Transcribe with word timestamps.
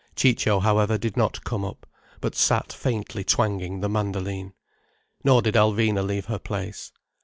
Ciccio 0.15 0.61
however 0.61 0.97
did 0.97 1.15
not 1.15 1.43
come 1.43 1.63
up, 1.63 1.85
but 2.21 2.33
sat 2.33 2.73
faintly 2.73 3.23
twanging 3.23 3.81
the 3.81 3.87
mandoline. 3.87 4.53
Nor 5.23 5.43
did 5.43 5.53
Alvina 5.53 6.03
leave 6.03 6.25
her 6.25 6.39
place. 6.39 6.91